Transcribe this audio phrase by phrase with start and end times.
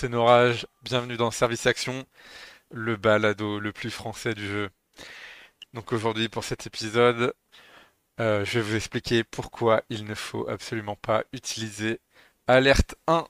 [0.00, 2.06] c'est Norage, bienvenue dans Service Action,
[2.70, 4.70] le balado le plus français du jeu.
[5.74, 7.34] Donc aujourd'hui pour cet épisode,
[8.18, 12.00] euh, je vais vous expliquer pourquoi il ne faut absolument pas utiliser
[12.46, 13.28] Alerte 1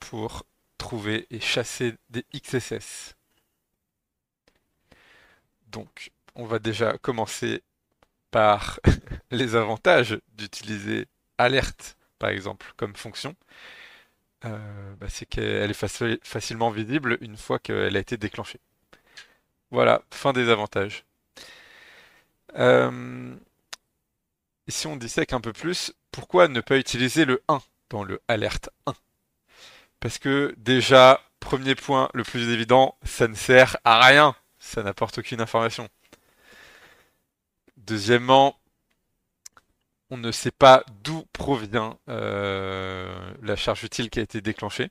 [0.00, 0.42] pour
[0.78, 3.14] trouver et chasser des XSS.
[5.68, 7.62] Donc on va déjà commencer
[8.32, 8.80] par
[9.30, 11.06] les avantages d'utiliser
[11.38, 13.36] Alerte par exemple comme fonction.
[14.44, 18.60] Euh, bah, c'est qu'elle est facilement visible une fois qu'elle a été déclenchée.
[19.70, 21.04] Voilà, fin des avantages.
[22.56, 23.34] Euh,
[24.68, 28.70] si on dissèque un peu plus, pourquoi ne pas utiliser le 1 dans le alerte
[28.86, 28.94] 1
[30.00, 34.34] Parce que déjà, premier point le plus évident, ça ne sert à rien.
[34.58, 35.88] Ça n'apporte aucune information.
[37.76, 38.56] Deuxièmement,
[40.14, 44.90] on ne sait pas d'où provient euh, la charge utile qui a été déclenchée.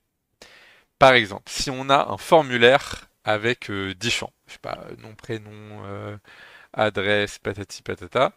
[1.00, 5.16] Par exemple, si on a un formulaire avec 10 euh, champs, je sais pas, nom,
[5.16, 6.18] prénom, euh,
[6.74, 8.34] adresse, patati patata,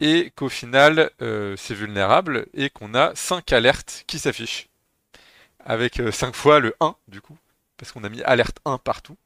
[0.00, 1.10] et qu'au final
[1.56, 4.68] c'est vulnérable et qu'on a 5 alertes qui s'affichent,
[5.64, 7.38] avec 5 fois le 1 du coup,
[7.78, 9.16] parce qu'on a mis alerte 1 partout,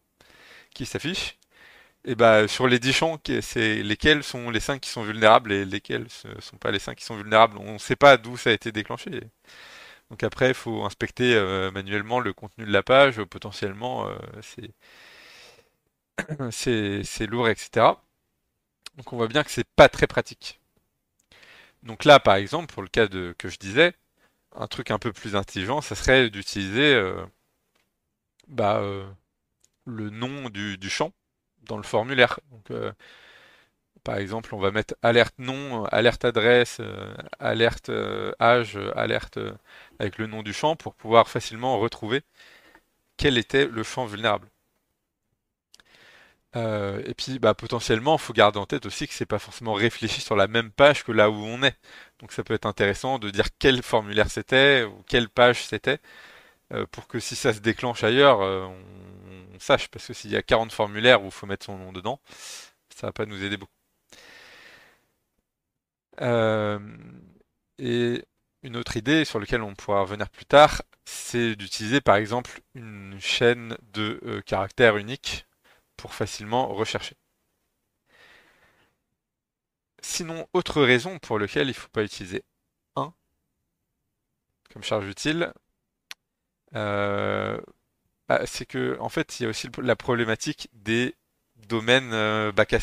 [0.73, 1.37] qui s'affiche,
[2.05, 5.65] et bah sur les 10 champs, c'est lesquels sont les 5 qui sont vulnérables et
[5.65, 7.59] lesquels ne sont pas les 5 qui sont vulnérables.
[7.59, 9.23] On ne sait pas d'où ça a été déclenché.
[10.11, 13.23] Donc après, il faut inspecter euh, manuellement le contenu de la page.
[13.25, 14.17] Potentiellement, euh,
[16.51, 17.87] c'est lourd, etc.
[18.97, 20.61] Donc on voit bien que c'est pas très pratique.
[21.83, 23.95] Donc là, par exemple, pour le cas de, que je disais,
[24.57, 27.25] un truc un peu plus intelligent, ça serait d'utiliser euh,
[28.49, 28.83] bah,
[29.87, 31.13] le nom du champ
[31.63, 32.41] dans le formulaire.
[32.53, 32.93] Donc, euh,
[34.05, 39.39] par exemple, on va mettre alerte nom, alerte adresse, euh, alerte euh, âge, alerte
[39.99, 42.23] avec le nom du champ pour pouvoir facilement retrouver
[43.17, 44.49] quel était le champ vulnérable.
[46.55, 50.21] et puis bah, potentiellement, il faut garder en tête aussi que c'est pas forcément réfléchi
[50.21, 51.77] sur la même page que là où on est.
[52.21, 55.99] Donc ça peut être intéressant de dire quel formulaire c'était ou quelle page c'était
[56.93, 58.75] pour que si ça se déclenche ailleurs, on
[59.63, 62.21] sache, parce que s'il y a 40 formulaires où il faut mettre son nom dedans,
[62.95, 63.73] ça va pas nous aider beaucoup.
[66.21, 66.79] Euh,
[67.79, 68.25] et
[68.63, 73.19] une autre idée sur laquelle on pourra revenir plus tard, c'est d'utiliser par exemple une
[73.21, 75.47] chaîne de euh, caractères uniques
[75.97, 77.17] pour facilement rechercher.
[80.03, 82.43] Sinon, autre raison pour laquelle il ne faut pas utiliser
[82.97, 83.13] 1
[84.73, 85.53] comme charge utile,
[86.75, 87.61] euh,
[88.31, 91.17] ah, c'est que en fait, il y a aussi la problématique des
[91.69, 92.75] domaines euh, bac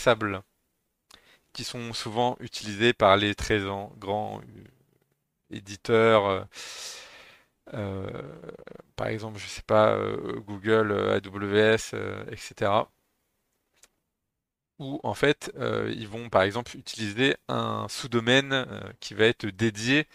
[1.53, 3.61] qui sont souvent utilisés par les très
[3.97, 6.47] grands euh, éditeurs.
[7.73, 8.21] Euh,
[8.97, 9.97] par exemple, je sais pas,
[10.47, 11.95] Google, AWS,
[12.31, 12.71] etc.
[14.79, 15.51] Où en fait,
[15.89, 18.65] ils vont par exemple utiliser un sous-domaine
[18.99, 20.07] qui va être dédié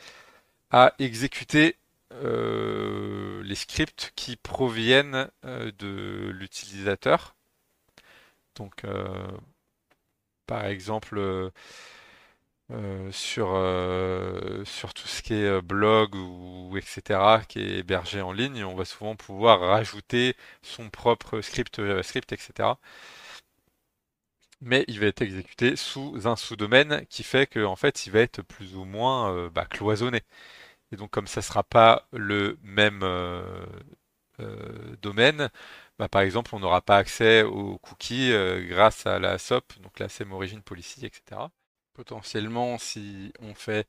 [0.70, 1.76] à exécuter
[2.14, 7.36] euh, les scripts qui proviennent euh, de l'utilisateur.
[8.56, 9.26] Donc, euh,
[10.46, 11.50] par exemple,
[13.10, 13.48] sur,
[14.64, 18.84] sur tout ce qui est blog ou etc., qui est hébergé en ligne, on va
[18.84, 22.70] souvent pouvoir rajouter son propre script JavaScript, etc.
[24.62, 28.42] Mais il va être exécuté sous un sous-domaine qui fait qu'en fait, il va être
[28.42, 30.22] plus ou moins bah, cloisonné.
[30.92, 33.42] Et donc comme ça ne sera pas le même euh,
[34.40, 35.50] euh, domaine,
[35.98, 39.98] bah, par exemple on n'aura pas accès aux cookies euh, grâce à la SOP, donc
[39.98, 41.40] la SEM Origin Policy, etc.
[41.94, 43.88] Potentiellement si on fait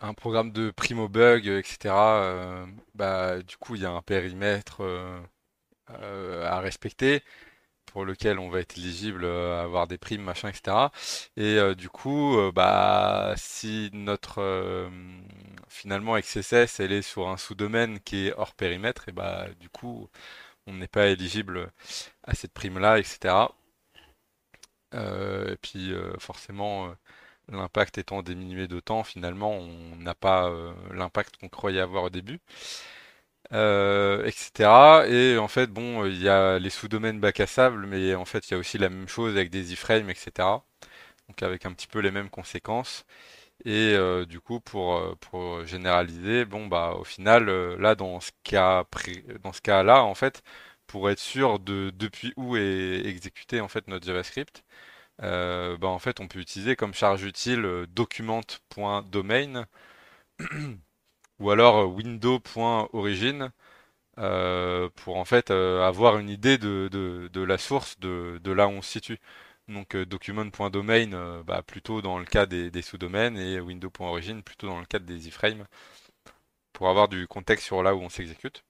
[0.00, 1.94] un programme de primo bug, etc.,
[2.94, 4.82] bah, du coup il y a un périmètre
[5.88, 7.22] à respecter
[7.92, 10.90] pour lequel on va être éligible euh, à avoir des primes, machin, etc.
[11.36, 14.90] Et euh, du coup, euh, bah, si notre
[15.68, 20.08] finalement XSS elle est sur un sous-domaine qui est hors périmètre, et bah du coup,
[20.66, 21.72] on n'est pas éligible
[22.24, 23.34] à cette prime-là, etc.
[24.94, 26.94] et puis forcément,
[27.48, 30.50] l'impact étant diminué d'autant, finalement, on n'a pas
[30.92, 32.40] l'impact qu'on croyait avoir au début
[33.52, 35.06] euh, etc.
[35.08, 38.48] Et en fait, bon, il y a les sous-domaines bac à sable, mais en fait,
[38.48, 40.30] il y a aussi la même chose avec des iframes, etc.
[41.28, 43.04] Donc avec un petit peu les mêmes conséquences.
[43.64, 47.46] Et euh, du coup, pour, euh, pour généraliser, bon, bah, au final,
[47.78, 48.84] là, dans ce cas,
[49.42, 50.42] dans ce cas-là, en fait,
[50.86, 54.64] pour être sûr de depuis où est exécuté en fait notre JavaScript,
[55.20, 59.66] bah, en fait, on peut utiliser comme charge utile document.domain
[61.42, 63.50] ou alors window.origin
[64.18, 66.88] euh, pour en fait euh, avoir une idée de,
[67.32, 69.18] de, la source de, de là où on se situe.
[69.68, 74.80] Donc euh, document.domain euh, bah, plutôt dans le cas des, sous-domaines et window.origin plutôt dans
[74.80, 75.66] le cadre des iframes
[76.72, 78.64] pour avoir du contexte sur là où on s'exécute.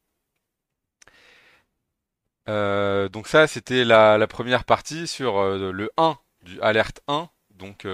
[2.49, 7.29] Euh, donc ça c'était la, première partie sur le 1 du alerte 1.
[7.55, 7.87] Donc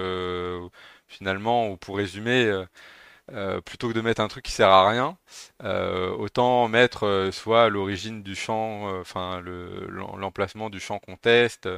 [1.07, 2.65] finalement, pour résumer,
[3.33, 5.17] euh, plutôt que de mettre un truc qui sert à rien,
[5.63, 11.69] euh, autant mettre euh, soit l'origine du champ, enfin l'emplacement du champ qu'on teste,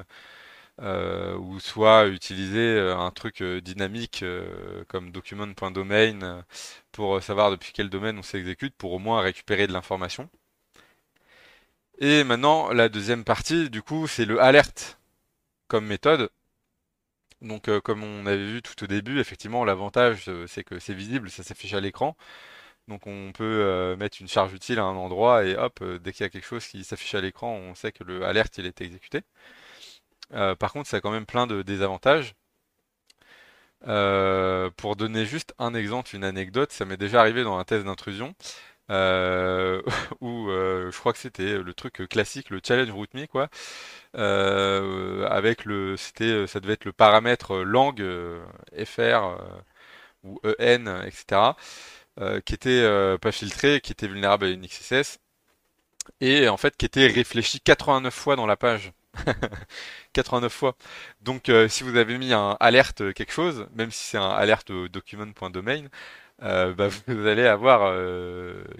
[0.79, 4.25] ou soit utiliser un truc dynamique
[4.87, 6.43] comme document.domain
[6.91, 10.29] pour savoir depuis quel domaine on s'exécute, pour au moins récupérer de l'information.
[11.99, 14.99] Et maintenant, la deuxième partie, du coup, c'est le alerte
[15.67, 16.29] comme méthode.
[17.41, 20.93] Donc, euh, comme on avait vu tout au début, effectivement, l'avantage, euh, c'est que c'est
[20.93, 22.15] visible, ça s'affiche à l'écran.
[22.87, 26.23] Donc, on peut euh, mettre une charge utile à un endroit et hop, dès qu'il
[26.25, 28.81] y a quelque chose qui s'affiche à l'écran, on sait que le alerte il est
[28.81, 29.21] exécuté.
[30.59, 32.35] par contre, ça a quand même plein de désavantages.
[34.77, 38.35] pour donner juste un exemple, une anecdote, ça m'est déjà arrivé dans un test d'intrusion.
[38.89, 39.81] Euh,
[40.21, 43.49] où je crois que c'était le truc classique, le challenge root me quoi,
[44.17, 48.01] euh, avec le, c'était, ça devait être le paramètre lang
[48.85, 49.37] fr
[50.23, 51.41] ou en, etc.,
[52.45, 55.19] qui était pas filtré, qui était vulnérable à une XSS
[56.19, 58.91] et en fait qui était réfléchi 89 fois dans la page.
[60.13, 60.75] 89 fois.
[61.21, 65.83] Donc si vous avez mis un alerte quelque chose, même si c'est un alerte document.domain,
[66.43, 67.93] euh, bah, vous allez avoir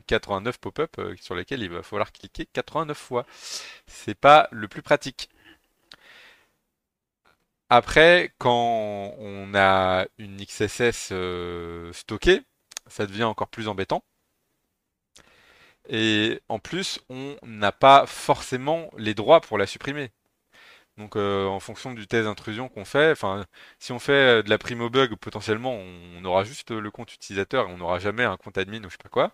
[0.08, 3.26] 89 euh, pop-up euh, sur lesquels il va falloir cliquer 89 fois.
[3.88, 5.30] C'est pas le plus pratique.
[7.70, 11.14] Après, quand on a une XSS
[11.94, 12.42] stockée,
[12.88, 14.04] ça devient encore plus embêtant.
[15.90, 20.12] Et en plus, on n'a pas forcément les droits pour la supprimer.
[21.02, 23.46] Donc euh, en fonction du test d'intrusion qu'on fait, enfin
[23.80, 27.68] si on fait euh, de la primo bug, potentiellement on aura juste le compte utilisateur
[27.68, 29.34] et on n'aura jamais un compte admin ou je sais pas quoi.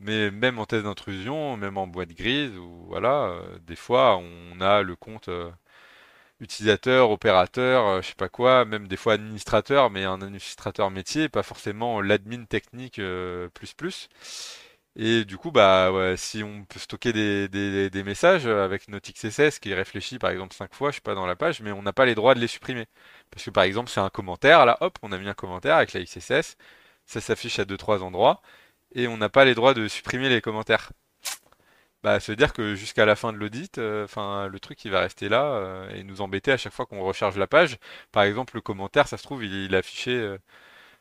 [0.00, 4.60] Mais même en test d'intrusion, même en boîte grise, ou voilà, euh, des fois on
[4.60, 5.30] a le compte
[6.40, 11.42] utilisateur, opérateur, je sais pas quoi, même des fois administrateur, mais un administrateur métier, pas
[11.42, 13.00] forcément l'admin technique
[13.54, 14.08] plus plus.
[14.98, 17.48] Et du coup, bah, ouais, si on peut stocker des,
[17.90, 21.26] des, messages avec notre XSS qui réfléchit par exemple 5 fois, je sais pas, dans
[21.26, 22.86] la page, mais on n'a pas les droits de les supprimer.
[23.30, 25.92] Parce que par exemple, c'est un commentaire, là, hop, on a mis un commentaire avec
[25.92, 26.56] la XSS,
[27.06, 28.40] ça s'affiche à 2-3 endroits,
[28.94, 30.90] et on n'a pas les droits de supprimer les commentaires.
[32.02, 34.90] Bah, ça veut dire que jusqu'à la fin de l'audit, euh, enfin, le truc il
[34.92, 37.78] va rester là euh, et nous embêter à chaque fois qu'on recharge la page.
[38.12, 40.38] Par exemple, le commentaire, ça se trouve, il, est affiché euh,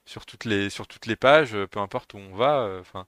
[0.06, 2.80] sur toutes les sur toutes les pages, peu importe où on va.
[2.82, 3.08] Enfin.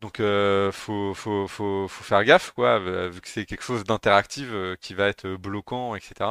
[0.00, 4.48] Donc euh, faut, faut, faut, faut, faire gaffe, quoi, vu que c'est quelque chose d'interactif
[4.50, 6.30] euh, qui va être bloquant, etc.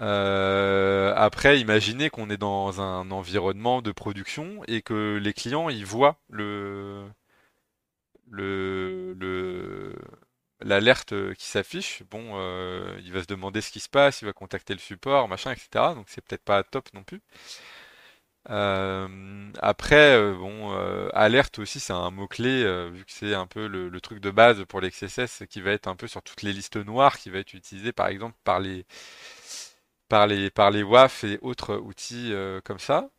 [0.00, 5.84] Euh, après, imaginez qu'on est dans un environnement de production et que les clients ils
[5.86, 7.04] voient le
[8.30, 9.94] le le
[10.60, 12.02] l'alerte qui s'affiche.
[12.10, 15.28] Bon, euh, il va se demander ce qui se passe, il va contacter le support,
[15.28, 15.94] machin, etc.
[15.94, 17.20] Donc c'est peut-être pas top non plus.
[18.50, 23.66] Euh, après, euh, bon, euh, alerte aussi, c'est un mot-clé, vu que c'est un peu
[23.68, 26.76] le, truc de base pour l'XSS qui va être un peu sur toutes les listes
[26.76, 28.84] noires, qui va être utilisé par exemple par les,
[30.08, 32.32] par les, par les WAF et autres outils
[32.64, 33.10] comme ça.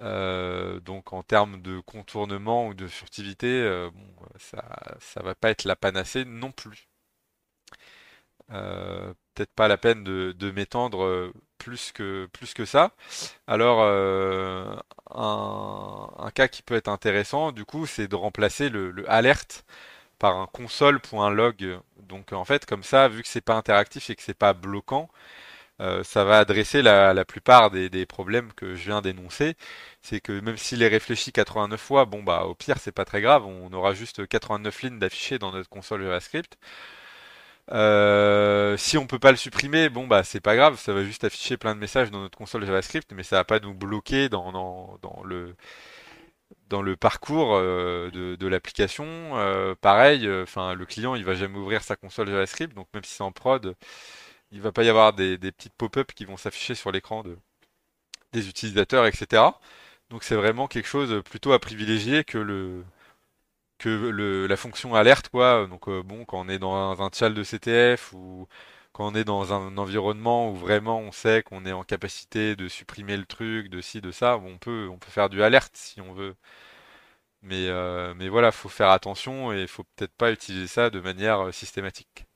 [0.00, 4.64] donc en termes de contournement ou de furtivité, bon, ça,
[5.00, 6.88] ça va pas être la panacée non plus.
[8.48, 12.92] Peut-être pas la peine de, de m'étendre plus que, ça.
[13.46, 14.74] Alors, euh,
[15.14, 19.64] un, cas qui peut être intéressant, du coup, c'est de remplacer le, le alerte
[20.18, 21.80] par un console.log.
[22.08, 25.10] Donc, en fait, comme ça, vu que c'est pas interactif et que c'est pas bloquant,
[25.80, 29.56] euh, ça va adresser la, plupart des, problèmes que je viens d'énoncer.
[30.02, 33.20] C'est que même s'il est réfléchi 89 fois, bon bah au pire c'est pas très
[33.22, 36.58] grave, on aura juste 89 lignes d'affichés dans notre console JavaScript.
[37.70, 41.24] Euh, si on peut pas le supprimer, bon bah c'est pas grave, ça va juste
[41.24, 44.98] afficher plein de messages dans notre console JavaScript, mais ça va pas nous bloquer dans,
[45.24, 45.54] le
[46.68, 49.06] dans le parcours euh, de, l'application.
[49.38, 53.14] Euh, pareil, enfin le client il va jamais ouvrir sa console JavaScript, donc même si
[53.14, 53.74] c'est en prod,
[54.52, 57.36] il va pas y avoir des, des petites pop-up qui vont s'afficher sur l'écran de,
[58.32, 59.42] des utilisateurs, etc.
[60.10, 62.84] Donc c'est vraiment quelque chose plutôt à privilégier que le
[63.80, 67.30] que le, la fonction alerte quoi donc euh, bon quand on est dans un, un
[67.30, 68.46] de CTF ou
[68.92, 72.68] quand on est dans un environnement où vraiment on sait qu'on est en capacité de
[72.68, 76.00] supprimer le truc, de ci, de ça, on peut, on peut faire du alerte si
[76.00, 76.34] on veut.
[77.42, 81.40] Mais, euh, mais voilà, faut faire attention et faut peut-être pas utiliser ça de manière
[81.48, 82.26] euh, systématique.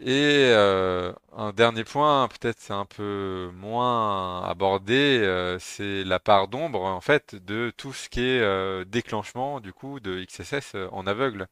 [0.00, 6.46] Et euh, un dernier point, peut-être c'est un peu moins abordé, euh, c'est la part
[6.48, 11.06] d'ombre en fait de tout ce qui est euh, déclenchement du coup de XSS en
[11.08, 11.48] aveugle.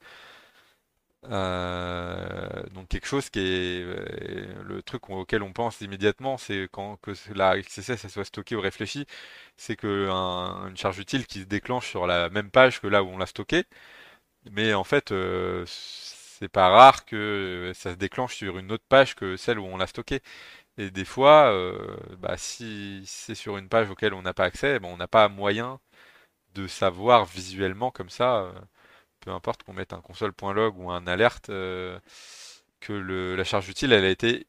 [2.74, 3.84] donc quelque chose qui est
[4.64, 9.06] le truc auquel on pense immédiatement, c'est quand que la XSS soit stockée ou réfléchie,
[9.56, 10.08] c'est que
[10.68, 13.26] une charge utile qui se déclenche sur la même page que là où on l'a
[13.26, 13.64] stockée.
[14.52, 15.12] Mais en fait,
[16.38, 17.16] c'est pas rare que
[17.70, 20.20] euh, ça se déclenche sur une autre page que celle où on l'a stocké.
[20.78, 24.78] Et des fois, euh, bah, si c'est sur une page auquel on n'a pas accès,
[24.84, 25.80] on n'a pas moyen
[26.54, 28.52] de savoir visuellement comme ça, euh,
[29.20, 32.92] peu importe qu'on mette un console.log ou un alerte, que
[33.36, 34.46] la charge utile elle a été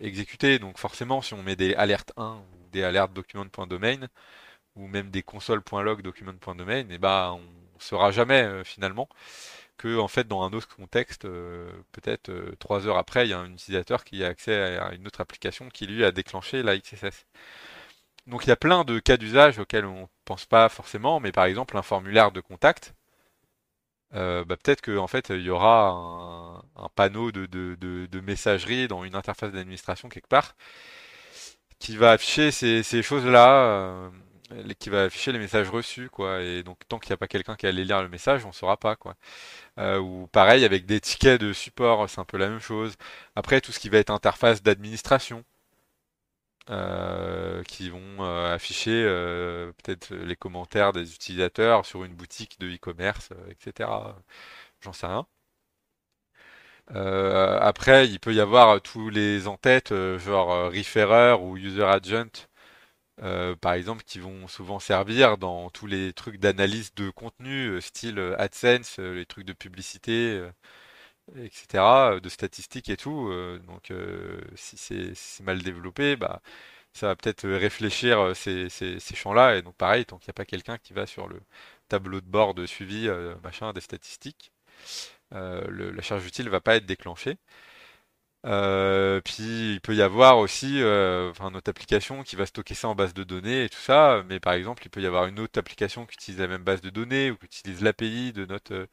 [0.00, 0.58] exécutée.
[0.58, 4.08] Donc forcément, si on met des alertes 1 ou des alertes document.domain
[4.76, 9.08] ou même des console.log document.domain, et bah on ne saura jamais finalement
[9.76, 13.32] que en fait dans un autre contexte, euh, peut-être euh, trois heures après, il y
[13.32, 16.78] a un utilisateur qui a accès à une autre application qui lui a déclenché la
[16.78, 17.26] XSS.
[18.26, 21.44] Donc il y a plein de cas d'usage auxquels on pense pas forcément, mais par
[21.46, 22.94] exemple un formulaire de contact,
[24.14, 29.52] euh, bah, peut-être qu'en fait il y aura un, panneau de, messagerie dans une interface
[29.52, 30.56] d'administration quelque part
[31.78, 34.10] qui va afficher ces choses-là
[34.78, 36.42] qui va afficher les messages reçus, quoi.
[36.42, 38.76] Et donc, tant qu'il n'y a pas quelqu'un qui allait lire le message, on saura
[38.76, 39.16] pas, quoi.
[39.78, 42.96] Euh, ou pareil, avec des tickets de support, c'est un peu la même chose.
[43.36, 45.44] Après, tout ce qui va être interface d'administration,
[46.70, 49.04] euh, qui vont euh, afficher
[49.84, 53.88] peut-être les commentaires des utilisateurs sur une boutique de e-commerce, etc.
[54.80, 55.26] J'en sais rien.
[57.60, 62.46] après, il peut y avoir tous les en-têtes, genre referrer ou user agent,
[63.22, 67.80] euh, par exemple, qui vont souvent servir dans tous les trucs d'analyse de contenu, euh,
[67.80, 70.42] style euh, AdSense, les trucs de publicité,
[71.36, 73.30] etc., de statistiques et tout.
[73.66, 73.92] donc,
[74.56, 76.40] si c'est mal développé, bah,
[76.92, 79.56] ça va peut-être réfléchir ces, ces, champs-là.
[79.56, 81.40] Et donc, pareil, tant qu'il n'y a pas quelqu'un qui va sur le
[81.88, 83.08] tableau de bord de suivi,
[83.42, 84.52] machin, des statistiques,
[85.32, 87.38] la charge utile va pas être déclenchée.
[88.46, 92.86] Euh, puis il peut y avoir aussi euh, enfin, notre application qui va stocker ça
[92.88, 95.40] en base de données et tout ça, mais par exemple il peut y avoir une
[95.40, 98.72] autre application qui utilise la même base de données ou qui utilise l'API de notre
[98.74, 98.86] euh,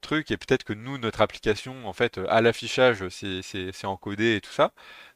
[0.00, 0.30] truc.
[0.32, 4.72] Et peut-être que nous notre application en fait à l'affichage c'est encodé et tout ça,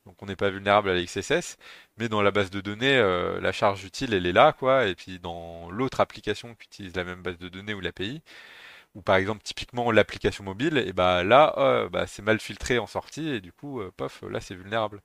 [0.07, 1.59] donc on n'est pas vulnérable à la XSS,
[1.99, 2.99] mais dans la base de données
[3.41, 7.05] la charge utile elle est là quoi, et puis dans l'autre application qui utilise la
[7.05, 8.23] même base de données ou l'API
[8.95, 12.87] ou par exemple typiquement l'application mobile, et bah là euh, bah, c'est mal filtré en
[12.87, 15.03] sortie et du coup euh, pof là c'est vulnérable.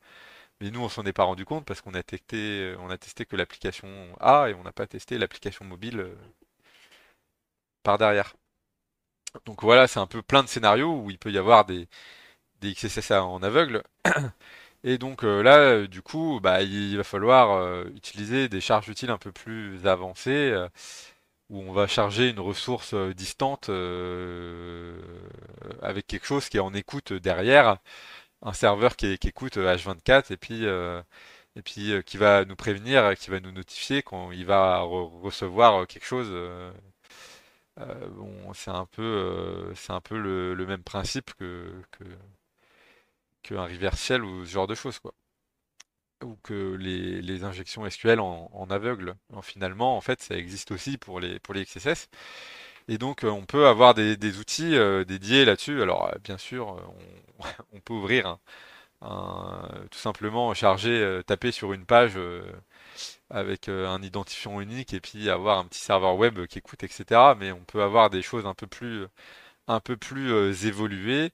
[0.62, 3.26] Mais nous on s'en est pas rendu compte parce qu'on a testé on a testé
[3.26, 3.88] que l'application
[4.22, 6.16] A et on n'a pas testé l'application mobile euh,
[7.84, 8.36] par derrière.
[9.46, 11.88] Donc voilà, c'est un peu plein de scénarios où il peut y avoir des,
[12.62, 13.84] des XSS en aveugle.
[14.84, 19.32] Et donc là, du coup, bah, il va falloir utiliser des charges utiles un peu
[19.32, 20.56] plus avancées
[21.50, 25.00] où on va charger une ressource euh, distante euh,
[25.82, 27.78] avec quelque chose qui est en écoute derrière,
[28.42, 30.66] un serveur qui, écoute H24 et puis
[31.56, 36.06] et puis qui va nous prévenir, qui va nous notifier quand il va recevoir quelque
[36.06, 36.32] chose.
[37.78, 42.04] bon, c'est un peu le, même principe que que
[43.44, 45.00] qu'un shell ou ce genre de choses
[46.24, 49.16] ou que les, injections SQL en, aveugle.
[49.42, 52.10] finalement, en fait, ça existe aussi pour les, XSS.
[52.90, 55.82] Et donc, euh, on peut avoir des, outils euh, dédiés là-dessus.
[55.82, 56.82] Alors, euh, bien sûr,
[57.74, 58.38] on, peut ouvrir
[59.02, 62.18] tout simplement charger, taper sur une page
[63.30, 67.34] avec un identifiant unique et puis avoir un petit serveur web qui écoute, etc.
[67.40, 68.68] Mais on peut avoir des choses un peu
[69.98, 71.32] plus évoluées.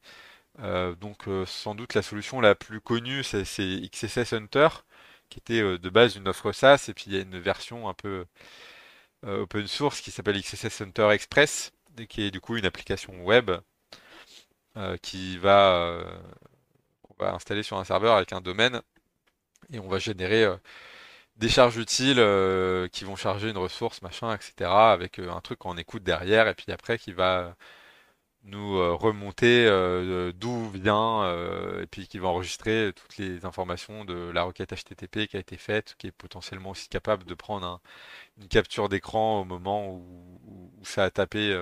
[0.59, 4.67] Euh, donc euh, sans doute la solution la plus connue c'est XSS Hunter
[5.29, 7.89] qui était euh, de base une offre SaaS et puis il y a une version
[7.89, 8.25] un peu
[9.25, 11.71] open source qui s'appelle XSS Hunter Express
[12.09, 13.51] qui est du coup une application web
[15.01, 16.03] qui va
[17.19, 18.81] va installer sur un serveur avec un domaine
[19.71, 20.45] et on va générer
[21.37, 22.21] des charges utiles
[22.91, 26.71] qui vont charger une ressource machin etc avec un truc en écoute derrière et puis
[26.71, 27.55] après qui va
[28.45, 34.05] nous euh, remonter euh, d'où vient euh, et puis qui va enregistrer toutes les informations
[34.05, 37.81] de la requête HTTP qui a été faite, qui est potentiellement aussi capable de prendre
[38.37, 41.57] une capture d'écran au moment où, ça a tapé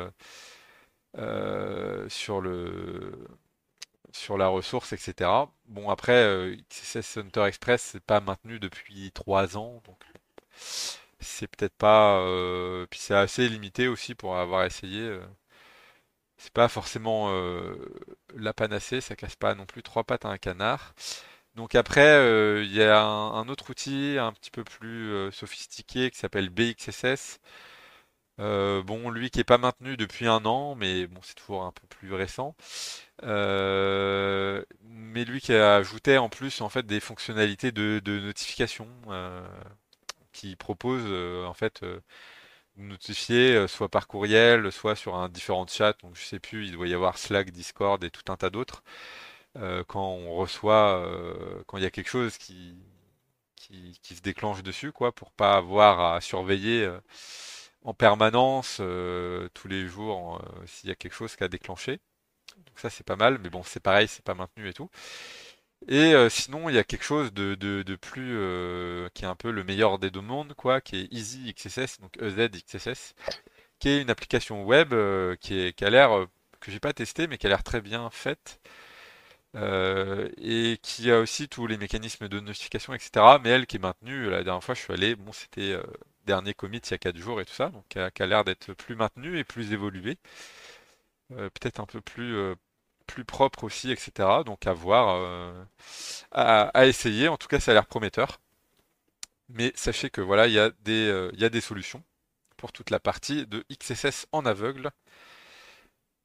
[2.09, 3.27] sur le
[4.13, 5.29] sur la ressource, etc.
[5.67, 10.01] Bon, après, XSS Hunter Express, c'est pas maintenu depuis 3 ans, donc
[11.19, 12.21] c'est peut-être pas.
[12.89, 15.19] puis c'est assez limité aussi pour avoir essayé.
[16.41, 17.31] C'est pas forcément
[18.35, 20.93] la panacée, ça casse pas non plus trois pattes à un canard.
[21.55, 26.49] Donc après, il y a un, autre outil un petit peu plus sophistiqué qui s'appelle
[26.49, 27.39] BXSS.
[28.37, 31.87] bon, lui qui est pas maintenu depuis un an, mais bon, c'est toujours un peu
[31.87, 32.55] plus récent.
[33.21, 38.87] mais lui qui a ajouté en plus en fait des fonctionnalités de, notification,
[40.31, 41.03] qui propose
[41.45, 41.83] en fait
[42.77, 45.95] notifier soit par courriel, soit sur un différent chat.
[46.03, 48.83] Donc je sais plus, il doit y avoir Slack, Discord et tout un tas d'autres.
[49.57, 52.77] Euh, quand on reçoit, euh, quand il y a quelque chose qui,
[53.55, 56.99] qui, se déclenche dessus, quoi, pour pas avoir à surveiller euh,
[57.83, 58.77] en permanence
[59.53, 61.99] tous les jours s'il y a quelque chose qui a déclenché.
[62.57, 64.89] Donc ça c'est pas mal, mais bon c'est pareil, c'est pas maintenu et tout.
[65.87, 68.37] Et sinon il y a quelque chose de, plus
[69.13, 72.17] qui est un peu le meilleur des deux mondes, quoi, qui est Easy XSS, donc
[72.21, 73.15] EZ XSS,
[73.79, 74.89] qui est une application web
[75.39, 76.27] qui, est, qui a l'air
[76.59, 78.59] que j'ai pas testé mais qui a l'air très bien faite
[79.55, 83.11] euh, et qui a aussi tous les mécanismes de notification, etc.
[83.43, 85.83] Mais elle qui est maintenue, la dernière fois je suis allé, bon c'était euh,
[86.25, 88.73] dernier commit il y a 4 jours et tout ça, donc qui a, l'air d'être
[88.73, 90.17] plus maintenue et plus évoluée.
[91.31, 92.35] Euh, peut-être un peu plus,
[93.11, 94.43] plus propre aussi, etc.
[94.45, 95.55] Donc à voir,
[96.31, 97.27] à, essayer.
[97.27, 98.39] En tout cas, ça a l'air prometteur.
[99.49, 102.03] Mais sachez que voilà, il y a des, il y a des solutions
[102.57, 104.91] pour toute la partie de XSS en aveugle.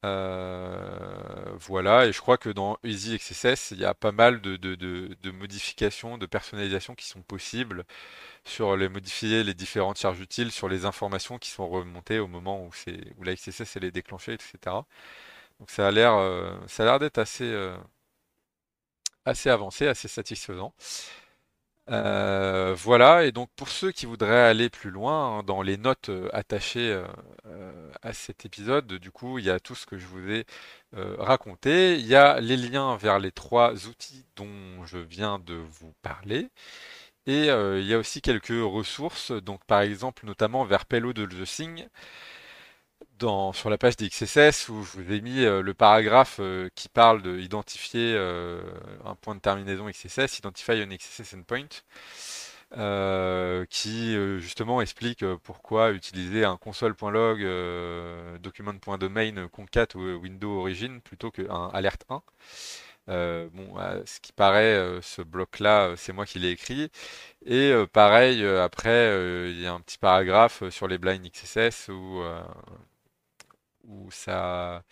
[0.05, 5.31] Euh, voilà, et je crois que dans Easy XSS, il y a pas mal de,
[5.31, 7.83] modifications, de personnalisation qui sont possibles
[8.45, 12.63] sur les modifier les différentes charges utiles, sur les informations qui sont remontées au moment
[12.63, 14.77] où, c'est, où la XSS elle est déclenchée, etc.
[15.59, 17.75] Donc ça a l'air, euh, ça a l'air d'être assez, euh,
[19.45, 20.73] avancé, assez satisfaisant.
[21.89, 26.11] Euh, voilà, et donc pour ceux qui voudraient aller plus loin, hein, dans les notes
[26.33, 27.01] attachées
[28.01, 30.45] à cet épisode, du coup, il y a tout ce que je vous ai
[31.17, 31.95] raconté.
[31.97, 36.49] Il y a les liens vers les trois outils dont je viens de vous parler.
[37.27, 41.45] Et il y a aussi quelques ressources, donc par exemple notamment vers Payload de the
[41.45, 41.87] Thing,
[43.53, 47.21] sur la page d'XSS où je vous ai mis euh, le paragraphe euh, qui parle
[47.21, 48.61] d'identifier euh,
[49.05, 51.67] un point de terminaison XSS, Identify an XSS Endpoint,
[53.69, 62.03] qui justement explique pourquoi utiliser un console.log document.domain concat ou window origin plutôt qu'un alert
[62.09, 62.21] 1.
[63.53, 63.75] bon,
[64.05, 66.91] ce qui paraît, ce bloc-là, c'est moi qui l'ai écrit.
[67.45, 69.15] Et pareil, après,
[69.49, 72.21] il y a un petit paragraphe sur les blind XSS où
[73.87, 74.83] où ça,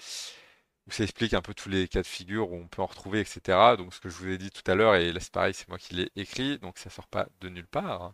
[0.88, 3.20] où ça explique un peu tous les cas de figure où on peut en retrouver,
[3.22, 3.76] etc.
[3.78, 5.68] Donc ce que je vous ai dit tout à l'heure, et là c'est pareil, c'est
[5.70, 8.14] moi qui l'ai écrit, donc ça sort pas de nulle part.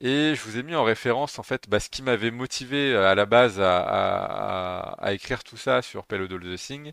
[0.00, 3.10] Et je vous ai mis en référence en fait bah, ce qui m'avait motivé euh,
[3.10, 6.92] à la base à, écrire tout ça sur Payload All the Thing.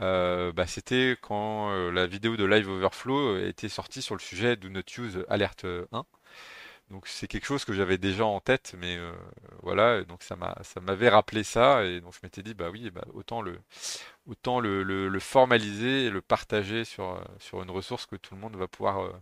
[0.00, 4.56] Euh, bah, c'était quand euh, la vidéo de Live Overflow était sortie sur le sujet
[4.56, 6.04] Do Not Use Alert 1.
[6.90, 9.12] Donc c'est quelque chose que j'avais déjà en tête, mais euh,
[9.62, 13.04] voilà, donc ça m'a, m'avait rappelé ça, et donc je m'étais dit bah oui, bah,
[13.14, 13.60] autant le,
[15.20, 19.02] formaliser et le partager sur, euh, sur une ressource que tout le monde va pouvoir,
[19.04, 19.12] euh,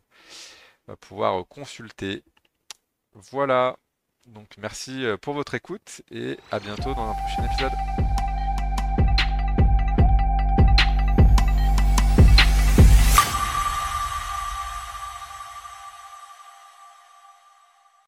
[0.87, 2.25] va pouvoir consulter.
[3.15, 3.77] Voilà.
[4.27, 7.88] Donc merci pour votre écoute et à bientôt dans un prochain épisode.